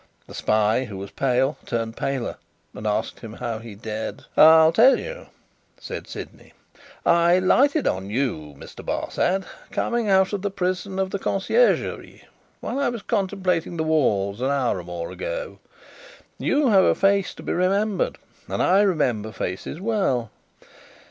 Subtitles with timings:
[0.25, 2.37] The spy, who was pale, turned paler,
[2.73, 5.27] and asked him how he dared "I'll tell you,"
[5.79, 6.53] said Sydney.
[7.05, 8.83] "I lighted on you, Mr.
[8.83, 12.23] Barsad, coming out of the prison of the Conciergerie
[12.61, 15.59] while I was contemplating the walls, an hour or more ago.
[16.39, 20.31] You have a face to be remembered, and I remember faces well.